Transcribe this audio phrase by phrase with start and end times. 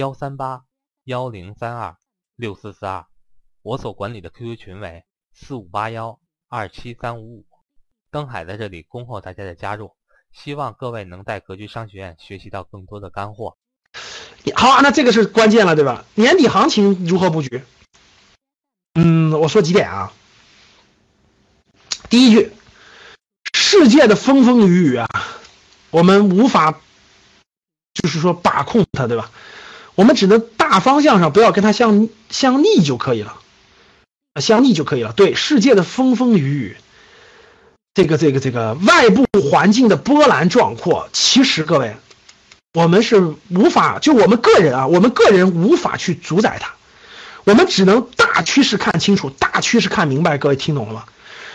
[0.00, 0.62] 幺三八
[1.04, 1.98] 幺零三二
[2.34, 3.04] 六四四二，
[3.60, 7.46] 我所管理的 QQ 群为四五八幺二七三五五。
[8.10, 9.94] 登海在这里恭候大家的加入，
[10.32, 13.58] 希望各位能在格局商学院学习到更多的干货。
[14.54, 16.06] 好，那这个是关键了，对吧？
[16.14, 17.62] 年底行情如何布局？
[18.94, 20.14] 嗯，我说几点啊。
[22.08, 22.50] 第一句，
[23.52, 25.06] 世界的风风雨雨啊，
[25.90, 26.80] 我们无法，
[27.92, 29.30] 就是说把控它，对吧？
[30.00, 33.36] 我们只能大方向上不要跟它相相逆就可以了，
[34.40, 35.12] 相逆就可以了。
[35.12, 36.76] 对世界的风风雨雨，
[37.92, 41.96] 这个这个这个外部环境的波澜壮阔，其实各位，
[42.72, 46.72] 我们是无法就我们个人啊，我们个人无法去主宰它，
[47.44, 50.38] 我们只能大趋势看清楚，大趋势看明白。
[50.38, 51.04] 各位听懂了吗？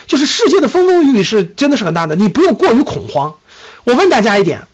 [0.05, 3.33] 就是世界的风风雨雨是真的是很大的，你不用过于恐慌。
[3.85, 4.67] 我问大家一点。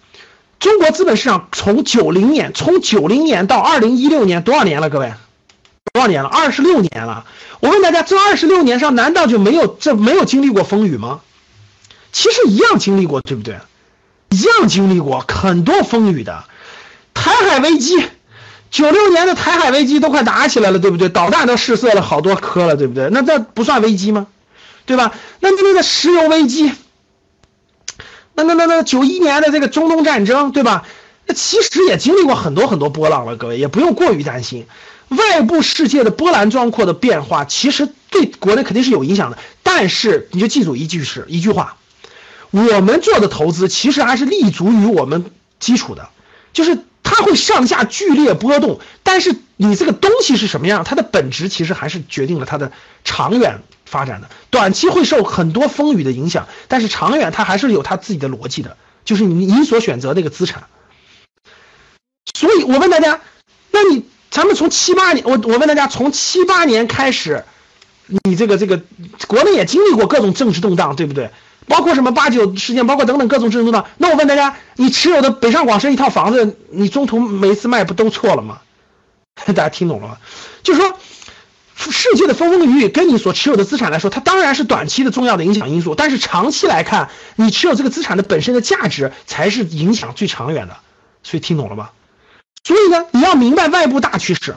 [0.61, 4.91] 中国资本市场从九零年，从九零年到二零一六年，多少年了？
[4.91, 5.11] 各位，
[5.91, 6.29] 多少年了？
[6.29, 7.25] 二十六年了。
[7.61, 11.21] 我问大家，这二十六年上，难道就没有这没有经历过风雨吗？
[12.11, 13.57] 其实一样经历过，对不对？
[14.29, 16.43] 一样经历过很多风雨的。
[17.15, 17.99] 台海危机，
[18.69, 21.09] 九六年的台海危机都快打起来了，对不对？
[21.09, 23.09] 导弹都试射了好多颗了，对不对？
[23.11, 24.27] 那这不算危机吗？
[24.85, 25.11] 对吧？
[25.39, 26.71] 那那个石油危机。
[28.33, 30.85] 那那那那九一年的这个中东战争，对吧？
[31.25, 34.65] 那其实也经历过很多很多波浪了，各位也不用过于担心。
[35.09, 39.37] 外部世界的波澜壮阔的变化，其实对国内肯定是有影响的。
[39.61, 41.75] 但是你就记住一句是一句话：
[42.49, 45.25] 我们做的投资其实还是立足于我们
[45.59, 46.09] 基础的，
[46.53, 52.71] 就是它会上下剧烈波动，但是你这个东西是什么样，它的本质其实还是决定了它的
[53.03, 53.59] 长远。
[53.91, 60.63] 发展的短期会受很多风雨的影响，但是长远它还是有它自己的逻辑的，就是你你所选择那个资产。
[62.33, 63.19] 所以我问大家，
[63.71, 67.43] 那你咱们从七八年，我我问大家，从七八年开始，
[68.23, 68.81] 你这个这个
[69.27, 71.29] 国内也经历过各种政治动荡，对不对？
[71.67, 73.85] 包括什么八九事件，包括等等各种政治动荡。
[73.97, 78.61] 那我问大家，你持有的北上广深一套房子，你中途每一次卖不都错了吗？
[79.45, 80.17] 大家听懂了吗？
[80.63, 80.97] 就是说。
[81.89, 90.77] 世界的风风雨雨跟你所持有的资产来说，它当然是短期的重要的影响因素，但是长期来看，你持有这个资产的本身的价值才是影响最长远的。
[91.23, 91.91] 所以听懂了吗？
[92.63, 94.55] 所以呢，你要明白外部大趋势。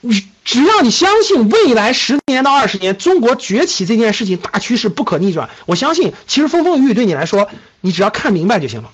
[0.00, 7.50] 你只要你相信未来十年到二十年中国崛起这件事情大趋势不可逆转，我相信其实风风雨雨对你来说，
[7.80, 8.90] 你只要看明白就行了。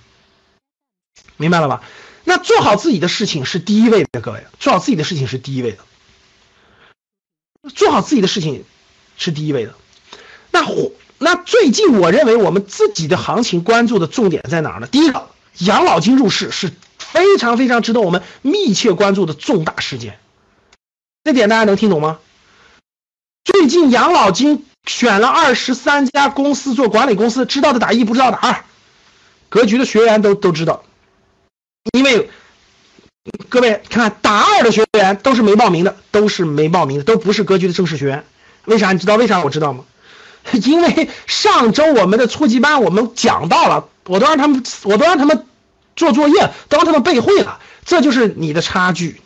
[1.36, 1.82] 明白了吧？
[2.24, 5.78] 那做好自己的事情是第一位的，各位，做好自己的事情是第一位的。
[7.68, 8.64] 做好自己的事情
[9.16, 9.74] 是第一位的。
[10.50, 10.64] 那
[11.18, 14.86] 那最近我认为我们自己的行情关注的重点在哪儿呢？
[14.86, 15.28] 第一个，
[15.58, 20.18] 养老金入市是非常非常值得我们密切关注的重大事件。
[21.22, 22.18] 这点大家能听懂吗？
[23.44, 28.64] 最近养老金选了二十三家公司做管理公司，知道的打一，不知道打二。
[29.50, 30.82] 格局的学员都都知道，
[31.92, 32.30] 因为。
[33.50, 38.24] 各位看，打二的学员都是没报名的，都是没报名的，都不是格局的正式学员。
[38.64, 38.92] 为啥？
[38.92, 39.42] 你知道为啥？
[39.42, 39.84] 我知道吗？
[40.64, 45.44] 因为上周我们的初级班我们讲到了，我都让他们，我都让他们
[45.96, 47.58] 做作业，都让他们背会了。
[47.84, 49.20] 这就是你的差距，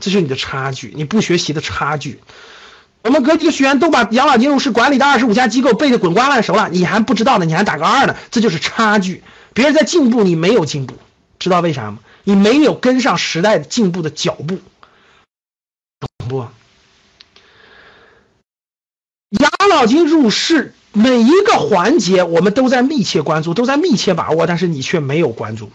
[0.00, 2.20] 这是你的差距，你不学习的差距。
[3.02, 7.44] 我们格局的学员都把养老金入市管理的二十五家机构背得滚瓜烂熟了，你还不知道呢？
[7.44, 8.16] 你还打个二呢？
[8.30, 9.22] 这就是差距。
[9.52, 10.94] 别人在进步，你没有进步，
[11.38, 11.98] 知道为啥吗？
[12.28, 14.58] 你没有跟上时代的进步的脚步，
[16.00, 16.48] 懂不？
[19.30, 25.70] 养老金入市每一个环节，我们都在密切关注，都在密切把握，但是你却没有关注，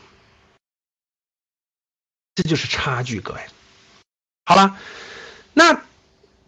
[2.36, 3.40] 这就是差距，各位。
[4.44, 4.76] 好了，
[5.54, 5.82] 那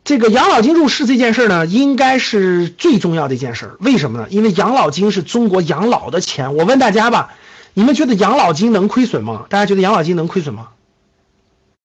[0.03, 3.77] 这个养老金入市这件事呢，应该是最重要的一件事。
[3.79, 4.27] 为什么呢？
[4.29, 6.55] 因为养老金是中国养老的钱。
[6.55, 7.33] 我问大家吧。
[7.73, 9.45] 你们觉得养老金能亏损吗？
[9.49, 10.69] 大家觉得养老金能亏损吗？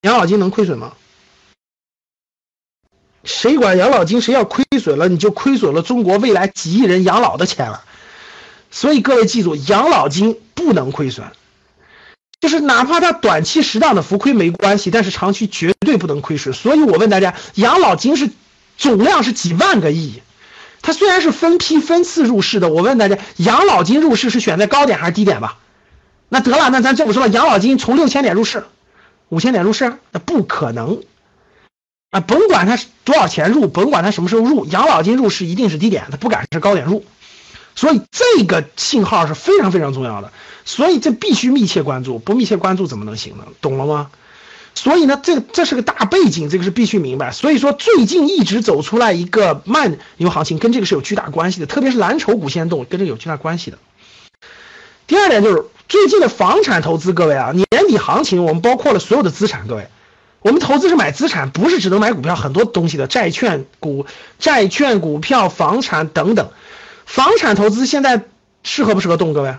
[0.03, 0.93] 养老金能亏损吗？
[3.25, 4.21] 谁管养老金？
[4.21, 7.85] 谁要亏损了，你就亏损了中国未来几亿人养老的钱了。
[8.71, 11.27] 所以各位记住，养老金不能亏损。
[12.41, 16.55] 就是哪怕它短期适当的浮亏没关系，但是长期绝对不能亏损。
[16.55, 18.31] 所以我问大家，养老金是
[18.77, 20.23] 总量是几万个亿，
[20.81, 25.59] 它虽然是分批分次入市的，我问大家，养老金入市是选在高点还是低点吧？
[26.29, 28.65] 那得了，那咱这么说了，养老金从六千点入市，
[29.29, 31.03] 五千点入市，那不可能
[32.11, 32.21] 啊！
[32.21, 37.05] 甭管它多少钱入，甭管它什么时候入，养老金入市一定是低点，它不敢是高点入。
[37.75, 40.33] 所以这个信号是非常非常重要的，
[40.65, 43.45] 所以这必须密切关注，不密切关注怎么能行呢？
[43.61, 44.11] 懂了吗？
[44.75, 47.33] 所以呢，这这是个大背景，这个是必须明白。
[47.33, 53.79] 所以说，最近一直走出来一个慢牛行情，跟这个是有巨大关系的，特别是蓝筹股先动，跟这个有巨大关系的。
[55.07, 59.89] 第二点就是最近的房产投资，各位啊，年底行情我们包括了所有的资产，各位，
[60.41, 64.05] 我们投资是买资产，不是只能买股票，很多东西的，债券股、
[64.39, 66.51] 债券股票、房产等等。
[67.07, 68.23] 房产投资现在
[68.63, 69.33] 适合不适合动？
[69.33, 69.57] 各位，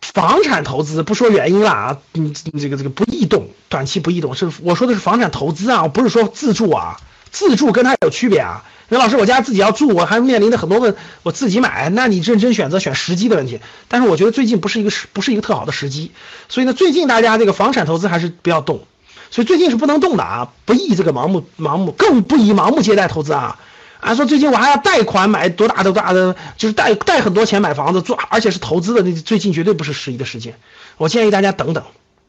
[0.00, 8.64] 房产投资不说原因了啊，你这个这个不易动，短期不易动，是我说的是房产投资啊，不是说自住啊，自住跟它有区别啊。
[8.88, 13.60] 任老师，我家自己要住，我还面临着很多问，我自己买，那你认真选择选时机的问题。
[13.86, 16.10] 但是我觉得最近不是一个时，不是一个特好的时机，
[16.48, 18.86] 所以呢，最近大家这个房产投资还是不要动，
[19.30, 23.58] 所以最近是不能动的啊，不宜这个盲目盲目，更不宜盲目借贷投资啊。
[24.00, 30.54] 啊，说最近我还要贷款买多大多大的，就是贷贷很多钱买房子做，而且是投资的，那最近绝对不是适宜的时间。
[30.96, 31.84] 我建议大家等等，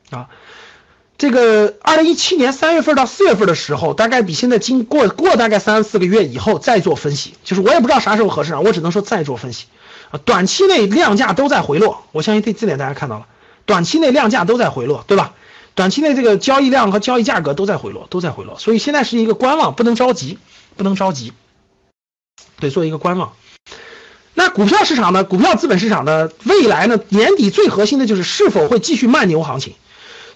[0.09, 0.27] 啊，
[1.19, 9.65] 这个二零一七年三月份到四月份的时候，大概比现在经过过大概三四个月以后再做分析，就是我也不知道啥时候合适啊，我只能说再做分析。
[10.11, 13.25] 啊，短期内量价都在回落，我相信这这点大家看到了，
[13.65, 15.33] 短期内量价都在回落，对吧？
[15.75, 20.39] 短期内这个交易量和交易价格都在回落，都在回落，所以现在是一个观望，不能着急，
[20.77, 21.33] 不能着急。
[22.61, 23.33] 得做一个观望。
[24.33, 25.25] 那股票市场呢？
[25.25, 26.97] 股票资本市场的未来呢？
[27.09, 29.73] 年底最核心的就是是否会继续慢牛行情。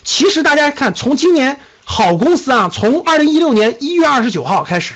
[0.04, 4.94] 其实大家看，从今年好公司啊，从二零一六年一月二十九号开始，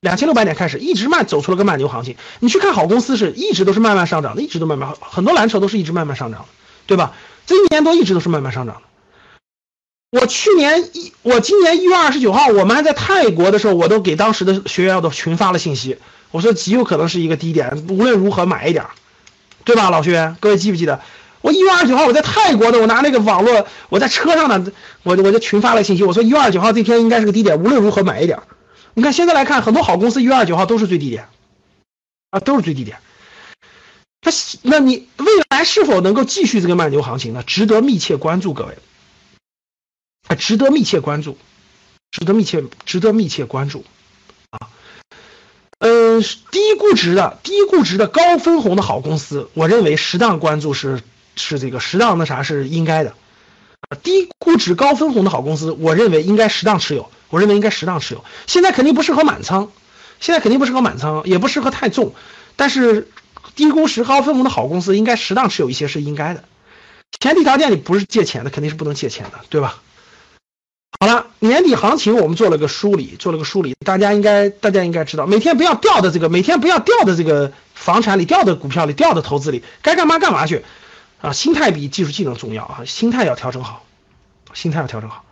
[0.00, 2.16] 两千六百点开始，一直慢走出了个慢牛行情。
[2.40, 6.46] 你去看好公司，是一直都是慢慢上涨的，一直都慢慢很多蓝筹都是一直慢慢上涨的，
[6.86, 7.14] 对吧？
[7.46, 8.82] 这一年多一直都是慢慢上涨的。
[10.20, 15.98] 我去年一，我今年一月二十九号，我们还在泰国的时候，我都给当时的学员都群发了信息。
[16.30, 18.86] 我说极有可能是一个低点，无论如何买一点，
[19.64, 20.36] 对吧，老学员？
[20.40, 21.00] 各位记不记得？
[21.44, 28.40] 我一月二十九号我在泰国的，我拿那个网络，我在车上呢，我我就群发了信息，我说一月二十九号这天应该是个低点，无论如何买一点。
[28.94, 31.28] 你看现在来看，很多好公司一月二十九号都是最低点，
[32.30, 32.96] 啊，都是最低点。
[34.22, 34.30] 它
[34.62, 37.42] 那你未来是否能够继续这个慢牛行情呢？
[37.46, 38.78] 值得密切关注，各位，
[40.28, 41.36] 啊，值得密切关注，
[42.10, 43.84] 值得密切，值得密切关注。
[44.48, 44.70] 啊
[45.80, 51.02] 嗯，低估值的、低估值的高分红的好公司，我认为适当关注是
[51.36, 53.14] 是这个适当的啥是应该的。
[54.02, 57.10] 低估值高分红的好公司，我认为应该适当持有。
[57.30, 58.24] 我认为应该适当持有。
[58.46, 59.70] 现在肯定不适合满仓，
[60.20, 62.14] 现在肯定不适合满仓，也不适合太重。
[62.56, 63.08] 但是
[63.56, 66.44] 低估值高分红的好公司，应该适当持有一些是应该的。
[67.20, 69.80] 前提条件你不是借钱的，肯定是不能借钱的，对吧？
[71.00, 80.64] 好了，年底行情我们做了个梳理，做了个梳理，大家应该大家应该知道，每天不要掉的这个，每天不要掉的这个房产里，掉的股票里，掉的投资里，该干嘛干嘛去，
[81.24, 83.82] 啊，心态比技术技能重要啊，心态要调整好，
[84.52, 85.24] 心态要调整好。